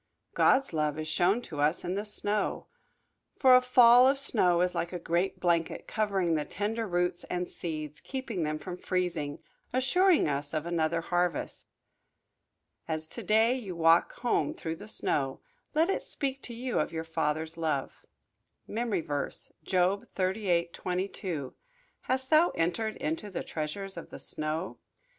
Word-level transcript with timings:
God's 0.33 0.73
love 0.73 0.97
is 0.97 1.07
shown 1.07 1.43
to 1.43 1.61
us 1.61 1.83
in 1.85 1.93
the 1.93 2.05
snow. 2.05 2.65
For 3.37 3.55
a 3.55 3.61
fall 3.61 4.07
of 4.07 4.17
snow 4.17 4.61
is 4.61 4.73
like 4.73 4.91
a 4.91 4.97
great 4.97 5.39
blanket, 5.39 5.85
covering 5.85 6.33
the 6.33 6.43
tender 6.43 6.87
roots 6.87 7.23
and 7.25 7.47
seeds, 7.47 7.99
keeping 8.01 8.41
them 8.41 8.57
from 8.57 8.77
freezing, 8.77 9.43
assuring 9.71 10.27
us 10.27 10.55
of 10.55 10.65
another 10.65 11.01
harvest. 11.01 11.67
As 12.87 13.05
to 13.09 13.21
day 13.21 13.53
you 13.53 13.75
walk 13.75 14.13
home 14.21 14.55
through 14.55 14.77
the 14.77 14.87
snow 14.87 15.39
let 15.75 15.87
it 15.87 16.01
speak 16.01 16.41
to 16.45 16.53
you 16.55 16.79
of 16.79 16.91
your 16.91 17.03
Father's 17.03 17.55
love. 17.55 18.03
MEMORY 18.67 19.01
VERSE, 19.01 19.51
Job 19.63 20.07
38: 20.07 20.73
22 20.73 21.53
"Hast 22.09 22.31
thou 22.31 22.49
entered 22.55 22.95
into 22.97 23.29
the 23.29 23.43
treasures 23.43 23.97
of 23.97 24.09
the 24.09 24.17
snow?" 24.17 24.79